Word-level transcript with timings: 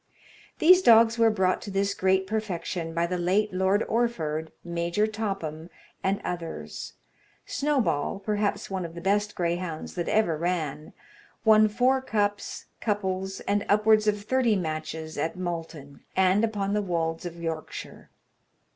These 0.57 0.81
dogs 0.81 1.19
were 1.19 1.29
brought 1.29 1.61
to 1.61 1.69
this 1.69 1.93
great 1.93 2.25
perfection 2.25 2.91
by 2.91 3.05
the 3.05 3.19
late 3.19 3.53
Lord 3.53 3.83
Orford, 3.83 4.51
Major 4.63 5.05
Topham, 5.05 5.69
and 6.03 6.19
others. 6.23 6.93
Snowball, 7.45 8.17
perhaps 8.17 8.67
one 8.67 8.83
of 8.83 8.95
the 8.95 8.99
best 8.99 9.35
greyhounds 9.35 9.93
that 9.93 10.07
ever 10.09 10.39
ran, 10.39 10.93
won 11.45 11.67
four 11.69 12.01
cups, 12.01 12.65
couples, 12.79 13.41
and 13.41 13.63
upwards 13.69 14.07
of 14.07 14.23
thirty 14.23 14.55
matches, 14.55 15.19
at 15.19 15.37
Malton, 15.37 16.01
and 16.15 16.43
upon 16.43 16.73
the 16.73 16.81
wolds 16.81 17.23
of 17.27 17.39
Yorkshire. 17.39 18.09